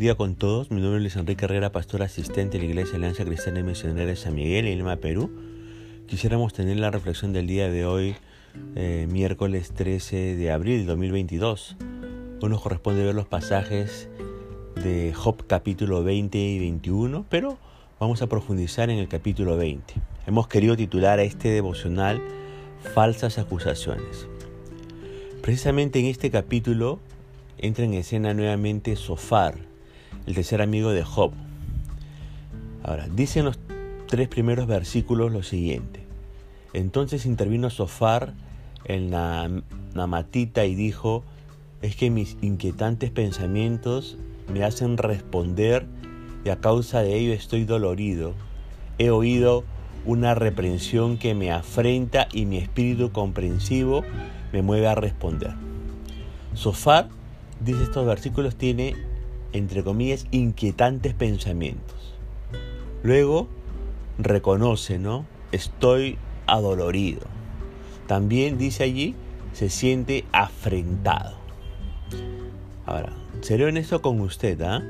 [0.00, 0.70] día con todos.
[0.70, 4.06] Mi nombre es Luis Enrique Herrera, pastor asistente de la Iglesia Alianza Cristiana y Misionera
[4.06, 5.30] de San Miguel, en Lima, Perú.
[6.06, 8.16] Quisiéramos tener la reflexión del día de hoy,
[8.76, 11.76] eh, miércoles 13 de abril de 2022.
[12.40, 14.08] Hoy nos corresponde ver los pasajes
[14.82, 17.58] de Job capítulo 20 y 21, pero
[17.98, 19.92] vamos a profundizar en el capítulo 20.
[20.26, 22.22] Hemos querido titular a este devocional
[22.94, 24.26] Falsas acusaciones.
[25.42, 27.00] Precisamente en este capítulo
[27.58, 29.68] entra en escena nuevamente Sofar,
[30.26, 31.32] el tercer amigo de Job.
[32.82, 33.58] Ahora, dicen los
[34.06, 36.04] tres primeros versículos lo siguiente.
[36.72, 38.34] Entonces intervino Sofar
[38.84, 39.50] en la
[39.94, 41.24] namatita y dijo,
[41.82, 44.16] es que mis inquietantes pensamientos
[44.52, 45.86] me hacen responder
[46.44, 48.34] y a causa de ello estoy dolorido.
[48.98, 49.64] He oído
[50.04, 54.02] una reprensión que me afrenta y mi espíritu comprensivo
[54.52, 55.52] me mueve a responder.
[56.54, 57.08] Sofar
[57.60, 58.96] dice estos versículos, tiene,
[59.52, 62.14] entre comillas, inquietantes pensamientos.
[63.02, 63.48] Luego
[64.18, 65.26] reconoce, ¿no?
[65.52, 67.22] Estoy adolorido.
[68.06, 69.14] También dice allí,
[69.52, 71.36] se siente afrentado.
[72.86, 74.82] Ahora, seré honesto con usted, ¿ah?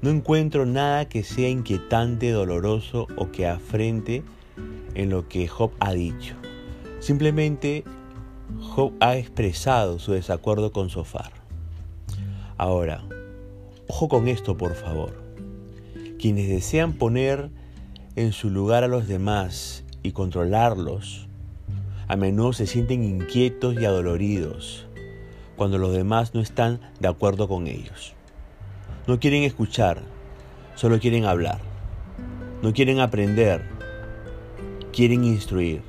[0.00, 4.22] No encuentro nada que sea inquietante, doloroso o que afrente
[4.94, 6.36] en lo que Job ha dicho.
[7.00, 7.84] Simplemente
[8.60, 11.32] Job ha expresado su desacuerdo con Sofar.
[12.56, 13.04] Ahora,
[13.88, 15.22] ojo con esto, por favor.
[16.18, 17.50] Quienes desean poner
[18.16, 21.28] en su lugar a los demás y controlarlos,
[22.06, 24.86] a menudo se sienten inquietos y adoloridos
[25.56, 28.14] cuando los demás no están de acuerdo con ellos.
[29.06, 30.02] No quieren escuchar,
[30.76, 31.58] solo quieren hablar.
[32.62, 33.64] No quieren aprender,
[34.92, 35.82] quieren instruir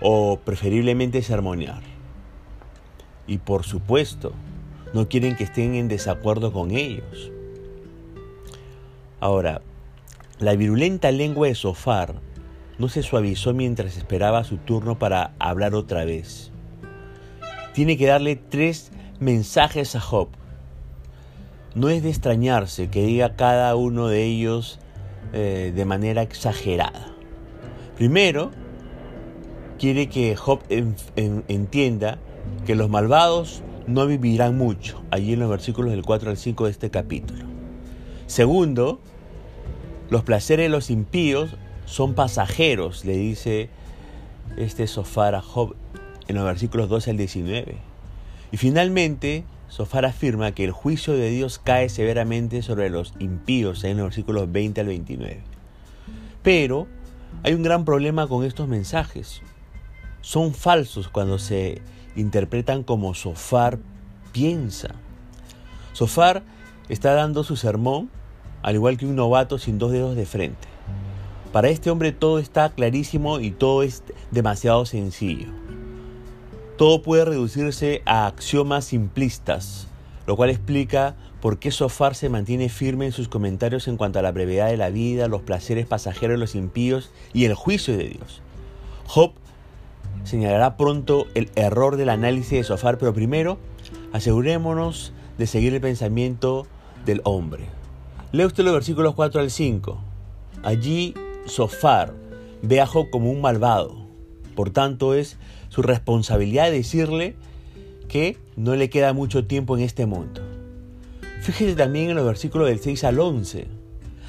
[0.00, 1.82] o preferiblemente sermonear.
[3.26, 4.32] Y por supuesto,
[4.94, 7.32] no quieren que estén en desacuerdo con ellos.
[9.20, 9.60] Ahora,
[10.38, 12.14] la virulenta lengua de Sofar
[12.78, 16.52] no se suavizó mientras esperaba su turno para hablar otra vez.
[17.72, 20.28] Tiene que darle tres mensajes a Job.
[21.74, 24.78] No es de extrañarse que diga cada uno de ellos
[25.32, 27.08] eh, de manera exagerada.
[27.96, 28.52] Primero,
[29.78, 32.18] quiere que Job entienda
[32.64, 36.70] que los malvados no vivirán mucho, allí en los versículos del 4 al 5 de
[36.70, 37.44] este capítulo.
[38.26, 39.00] Segundo,
[40.10, 43.68] los placeres de los impíos son pasajeros, le dice
[44.56, 45.76] este Sofar a Job
[46.28, 47.76] en los versículos 12 al 19.
[48.52, 53.96] Y finalmente, Sofar afirma que el juicio de Dios cae severamente sobre los impíos en
[53.96, 55.40] los versículos 20 al 29.
[56.42, 56.86] Pero
[57.42, 59.42] hay un gran problema con estos mensajes.
[60.20, 61.82] Son falsos cuando se
[62.16, 63.78] interpretan como Sofar
[64.32, 64.94] piensa.
[65.92, 66.42] Sofar
[66.88, 68.10] está dando su sermón
[68.62, 70.68] al igual que un novato sin dos dedos de frente.
[71.52, 75.48] Para este hombre todo está clarísimo y todo es demasiado sencillo.
[76.78, 79.86] Todo puede reducirse a axiomas simplistas,
[80.26, 84.22] lo cual explica por qué Sofar se mantiene firme en sus comentarios en cuanto a
[84.22, 88.08] la brevedad de la vida, los placeres pasajeros de los impíos y el juicio de
[88.08, 88.40] Dios.
[89.06, 89.34] Job
[90.24, 93.58] señalará pronto el error del análisis de Sofar, pero primero
[94.12, 96.66] asegurémonos de seguir el pensamiento
[97.04, 97.66] del hombre.
[98.32, 99.98] Lea usted los versículos 4 al 5.
[100.62, 101.14] Allí
[101.46, 102.14] Sofar
[102.62, 103.96] ve a Job como un malvado.
[104.56, 105.36] Por tanto, es
[105.68, 107.36] su responsabilidad decirle
[108.08, 110.40] que no le queda mucho tiempo en este mundo.
[111.42, 113.66] Fíjese también en los versículos del 6 al 11.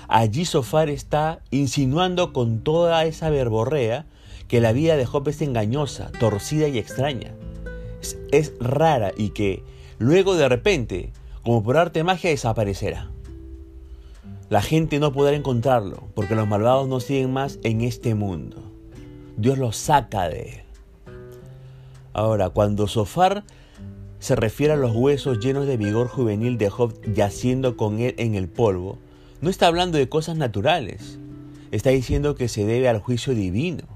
[0.08, 4.06] Allí Sofar está insinuando con toda esa verborrea
[4.48, 7.34] que la vida de Job es engañosa, torcida y extraña.
[8.32, 9.64] Es, rara y que
[9.98, 11.12] luego de repente,
[11.44, 13.10] como por arte de magia, desaparecerá.
[14.50, 18.62] La gente no podrá encontrarlo porque los malvados no siguen más en este mundo.
[19.38, 20.62] Dios los saca de él.
[22.14, 23.44] Ahora, cuando Sofar
[24.20, 28.36] se refiere a los huesos llenos de vigor juvenil de Job yaciendo con él en
[28.36, 29.00] el polvo,
[29.42, 31.20] no está hablando de cosas naturales.
[31.72, 33.95] Está diciendo que se debe al juicio divino.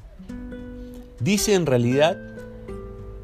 [1.20, 2.18] Dice en realidad,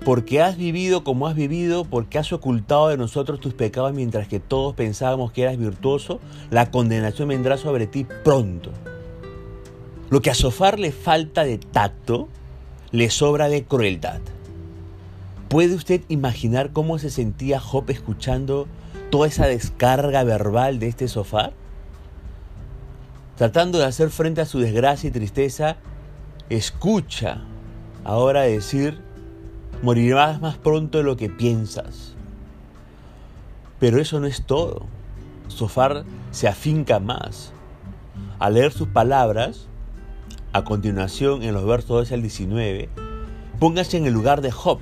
[0.04, 4.40] porque has vivido como has vivido, porque has ocultado de nosotros tus pecados mientras que
[4.40, 6.20] todos pensábamos que eras virtuoso,
[6.52, 8.72] la condenación vendrá sobre ti pronto.
[10.10, 12.28] Lo que a Sofar le falta de tacto,
[12.92, 14.20] le sobra de crueldad.
[15.50, 18.68] ¿Puede usted imaginar cómo se sentía Job escuchando
[19.10, 21.54] toda esa descarga verbal de este Sofar?
[23.38, 25.78] Tratando de hacer frente a su desgracia y tristeza,
[26.50, 27.42] escucha
[28.06, 29.02] ahora decir,
[29.82, 32.14] morirás más pronto de lo que piensas.
[33.80, 34.86] Pero eso no es todo.
[35.48, 37.52] Sofar se afinca más.
[38.40, 39.68] Al leer sus palabras,
[40.54, 42.90] a continuación en los versos 12 al 19,
[43.60, 44.80] póngase en el lugar de Job.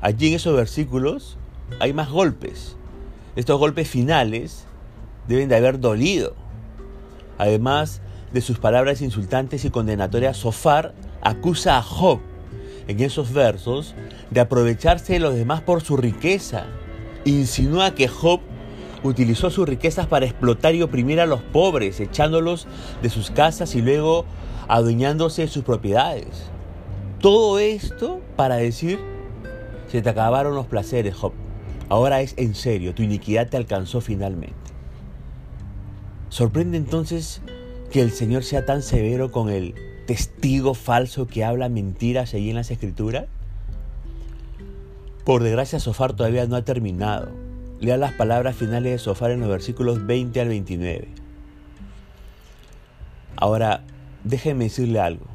[0.00, 1.36] Allí en esos versículos
[1.80, 2.76] hay más golpes.
[3.36, 4.66] Estos golpes finales
[5.26, 6.34] deben de haber dolido.
[7.38, 8.00] Además
[8.32, 12.20] de sus palabras insultantes y condenatorias, Sofar acusa a Job
[12.86, 13.94] en esos versos
[14.30, 16.66] de aprovecharse de los demás por su riqueza.
[17.24, 18.40] Insinúa que Job
[19.02, 22.66] utilizó sus riquezas para explotar y oprimir a los pobres, echándolos
[23.02, 24.24] de sus casas y luego
[24.68, 26.50] adueñándose de sus propiedades.
[27.20, 28.98] Todo esto para decir,
[29.88, 31.32] se te acabaron los placeres, Job.
[31.88, 34.54] Ahora es en serio, tu iniquidad te alcanzó finalmente.
[36.28, 37.40] Sorprende entonces
[37.90, 39.74] que el Señor sea tan severo con el
[40.08, 43.26] testigo falso que habla mentiras allí en las escrituras?
[45.26, 47.28] Por desgracia, Sofar todavía no ha terminado.
[47.78, 51.08] Lea las palabras finales de Sofar en los versículos 20 al 29.
[53.36, 53.82] Ahora,
[54.24, 55.26] déjenme decirle algo.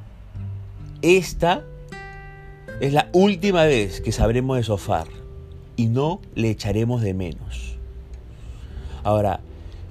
[1.03, 1.63] Esta
[2.81, 5.05] es la última vez que sabremos de Sofar
[5.75, 7.77] y no le echaremos de menos.
[9.03, 9.39] Ahora,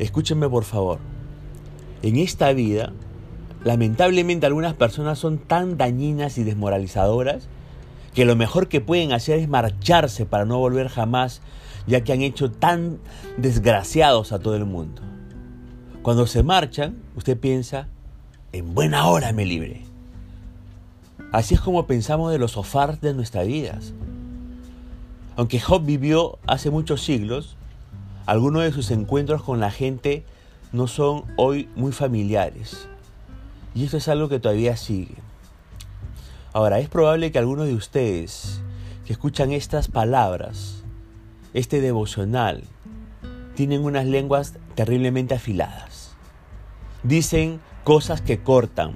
[0.01, 0.99] escúchenme por favor.
[2.03, 2.93] En esta vida,
[3.65, 7.49] lamentablemente algunas personas son tan dañinas y desmoralizadoras
[8.15, 11.41] que lo mejor que pueden hacer es marcharse para no volver jamás,
[11.87, 12.99] ya que han hecho tan
[13.39, 15.03] desgraciados a todo el mundo.
[16.03, 17.89] Cuando se marchan, usted piensa,
[18.53, 19.85] en buena hora me libre.
[21.33, 23.95] Así es como pensamos de los sofás de nuestras vidas.
[25.37, 27.57] Aunque Job vivió hace muchos siglos,
[28.27, 30.25] algunos de sus encuentros con la gente
[30.73, 32.89] no son hoy muy familiares.
[33.75, 35.15] Y esto es algo que todavía sigue.
[36.53, 38.61] Ahora, es probable que algunos de ustedes
[39.07, 40.83] que escuchan estas palabras,
[41.55, 42.65] este devocional,
[43.55, 46.15] tienen unas lenguas terriblemente afiladas.
[47.03, 48.95] Dicen cosas que cortan,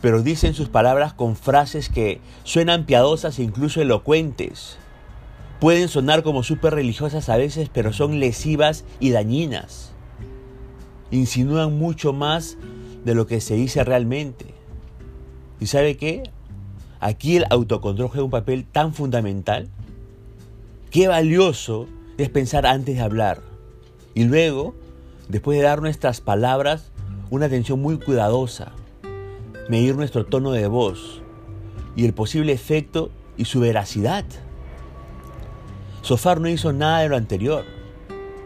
[0.00, 4.76] pero dicen sus palabras con frases que suenan piadosas e incluso elocuentes.
[5.60, 9.92] Pueden sonar como súper religiosas a veces, pero son lesivas y dañinas
[11.10, 12.56] insinúan mucho más
[13.08, 14.44] de lo que se dice realmente.
[15.60, 16.24] ¿Y sabe qué?
[17.00, 19.68] Aquí el autocontrol juega un papel tan fundamental.
[20.90, 21.86] Qué valioso
[22.18, 23.40] es pensar antes de hablar.
[24.14, 24.74] Y luego,
[25.28, 26.90] después de dar nuestras palabras,
[27.30, 28.72] una atención muy cuidadosa.
[29.70, 31.22] Medir nuestro tono de voz
[31.96, 34.26] y el posible efecto y su veracidad.
[36.02, 37.77] Sofar no hizo nada de lo anterior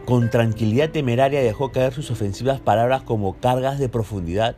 [0.05, 4.55] con tranquilidad temeraria dejó caer sus ofensivas palabras como cargas de profundidad.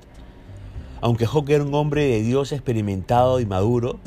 [1.01, 4.00] Aunque Job era un hombre de Dios experimentado y maduro,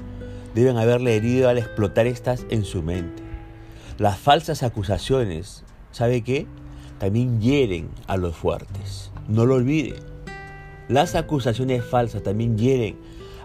[0.55, 3.23] deben haberle herido al explotar estas en su mente.
[3.99, 6.47] Las falsas acusaciones, ¿sabe qué?
[6.99, 9.13] También hieren a los fuertes.
[9.29, 9.95] No lo olvide.
[10.89, 12.97] Las acusaciones falsas también hieren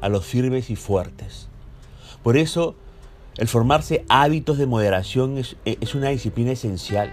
[0.02, 1.48] a los firmes y fuertes.
[2.24, 2.76] Por eso,
[3.38, 7.12] el formarse hábitos de moderación es, es una disciplina esencial.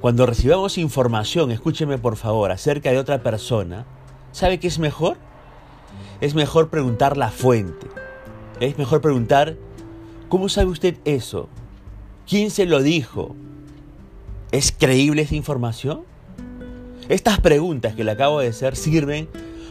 [0.00, 3.84] Cuando recibamos información, escúcheme por favor, acerca de otra persona,
[4.30, 5.16] ¿sabe qué es mejor?
[6.20, 7.88] Es mejor preguntar la fuente.
[8.60, 9.56] Es mejor preguntar,
[10.28, 11.48] ¿cómo sabe usted eso?
[12.28, 13.34] ¿Quién se lo dijo?
[14.52, 16.04] ¿Es creíble esa información?
[17.08, 19.28] Estas preguntas que le acabo de hacer sirven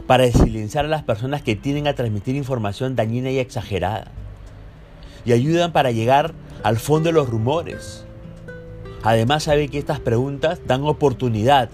[0.07, 4.11] para silenciar a las personas que tienden a transmitir información dañina y exagerada.
[5.23, 8.06] Y ayudan para llegar al fondo de los rumores.
[9.03, 11.69] Además sabe que estas preguntas dan oportunidad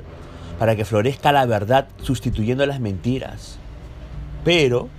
[0.59, 3.57] para que florezca la verdad sustituyendo las mentiras.
[4.43, 4.89] Pero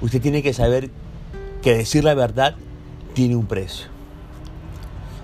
[0.00, 0.90] usted tiene que saber
[1.62, 2.54] que decir la verdad
[3.12, 3.86] tiene un precio.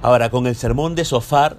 [0.03, 1.59] Ahora, con el sermón de Sofar,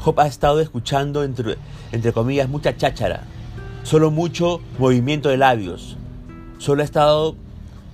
[0.00, 1.56] Job ha estado escuchando, entre,
[1.92, 3.24] entre comillas, mucha cháchara,
[3.84, 5.96] solo mucho movimiento de labios.
[6.58, 7.36] Solo ha estado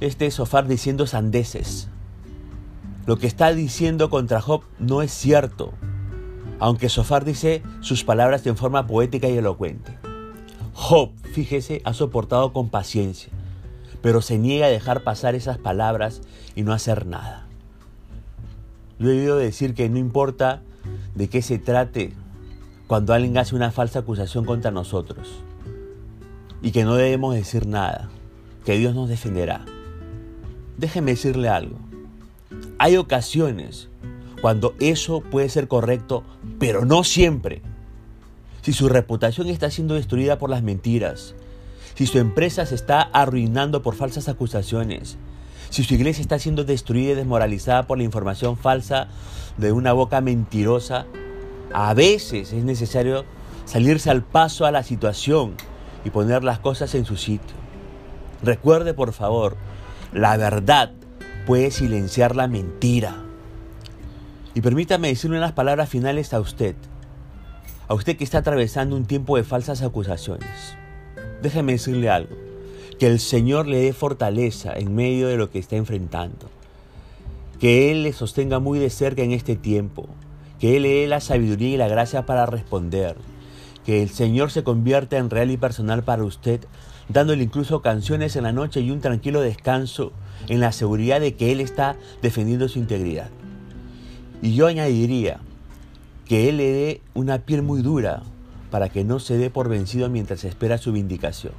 [0.00, 1.88] este Sofar diciendo sandeces.
[3.06, 5.72] Lo que está diciendo contra Job no es cierto
[6.62, 9.98] aunque Sofar dice sus palabras en forma poética y elocuente.
[10.74, 13.32] Job, fíjese, ha soportado con paciencia,
[14.00, 16.20] pero se niega a dejar pasar esas palabras
[16.54, 17.48] y no hacer nada.
[19.00, 20.62] Yo he oído decir que no importa
[21.16, 22.12] de qué se trate
[22.86, 25.42] cuando alguien hace una falsa acusación contra nosotros
[26.62, 28.08] y que no debemos decir nada,
[28.64, 29.64] que Dios nos defenderá.
[30.78, 31.76] Déjeme decirle algo.
[32.78, 33.88] Hay ocasiones
[34.42, 36.24] cuando eso puede ser correcto,
[36.58, 37.62] pero no siempre.
[38.60, 41.36] Si su reputación está siendo destruida por las mentiras,
[41.94, 45.16] si su empresa se está arruinando por falsas acusaciones,
[45.70, 49.06] si su iglesia está siendo destruida y desmoralizada por la información falsa
[49.56, 51.06] de una boca mentirosa,
[51.72, 53.24] A veces es necesario
[53.64, 55.54] salirse al paso a la situación
[56.04, 57.56] y poner las cosas en su sitio.
[58.42, 59.56] Recuerde, por favor,
[60.12, 60.92] la verdad
[61.46, 63.31] puede silenciar la mentira.
[64.54, 66.74] Y permítame decirle unas palabras finales a usted,
[67.88, 70.76] a usted que está atravesando un tiempo de falsas acusaciones.
[71.40, 72.36] Déjeme decirle algo,
[72.98, 76.50] que el Señor le dé fortaleza en medio de lo que está enfrentando,
[77.60, 80.06] que Él le sostenga muy de cerca en este tiempo,
[80.60, 83.16] que Él le dé la sabiduría y la gracia para responder,
[83.86, 86.60] que el Señor se convierta en real y personal para usted,
[87.08, 90.12] dándole incluso canciones en la noche y un tranquilo descanso
[90.48, 93.30] en la seguridad de que Él está defendiendo su integridad.
[94.42, 95.40] Y yo añadiría
[96.26, 98.24] que Él le dé una piel muy dura
[98.72, 101.52] para que no se dé por vencido mientras espera su vindicación.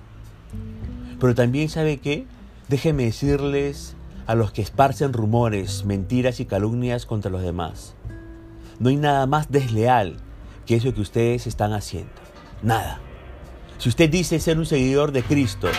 [1.20, 2.28] Pero también sabe que,
[2.68, 3.96] déjenme decirles
[4.28, 7.96] a los que esparcen rumores, mentiras y calumnias contra los demás,
[8.80, 10.18] no hay nada más desleal
[10.66, 12.12] que eso que ustedes están haciendo.
[12.62, 13.00] Nada.
[13.78, 15.70] Si usted dice ser un seguidor de Cristo,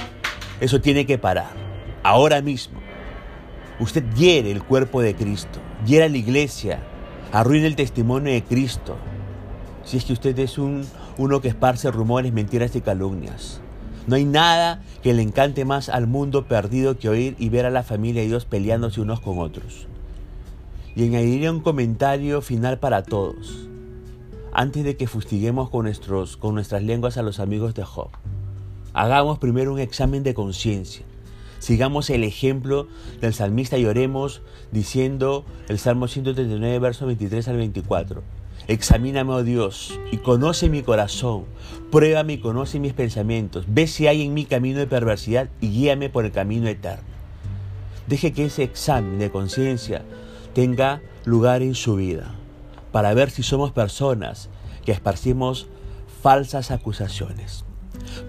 [0.60, 1.52] eso tiene que parar.
[2.02, 2.80] Ahora mismo.
[3.80, 6.80] Usted hiere el cuerpo de Cristo, hiere la iglesia,
[7.34, 8.96] arruina el testimonio de Cristo.
[9.84, 10.86] Si es que usted es un,
[11.18, 13.60] uno que esparce rumores, mentiras y calumnias.
[14.06, 17.70] No hay nada que le encante más al mundo perdido que oír y ver a
[17.70, 19.88] la familia de Dios peleándose unos con otros.
[20.94, 23.68] Y añadiría un comentario final para todos,
[24.52, 28.10] antes de que fustiguemos con, nuestros, con nuestras lenguas a los amigos de Job.
[28.92, 31.04] Hagamos primero un examen de conciencia
[31.64, 32.88] Sigamos el ejemplo
[33.22, 38.22] del salmista y oremos diciendo el Salmo 139, verso 23 al 24.
[38.68, 41.46] Examíname, oh Dios, y conoce mi corazón,
[41.90, 46.10] pruébame y conoce mis pensamientos, ve si hay en mí camino de perversidad y guíame
[46.10, 47.08] por el camino eterno.
[48.08, 50.02] Deje que ese examen de conciencia
[50.52, 52.34] tenga lugar en su vida,
[52.92, 54.50] para ver si somos personas
[54.84, 55.66] que esparcimos
[56.20, 57.64] falsas acusaciones.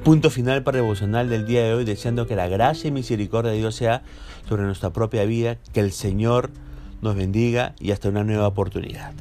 [0.05, 3.57] Punto final para devocional del día de hoy, deseando que la gracia y misericordia de
[3.57, 4.03] Dios sea
[4.47, 6.51] sobre nuestra propia vida, que el Señor
[7.01, 9.13] nos bendiga y hasta una nueva oportunidad.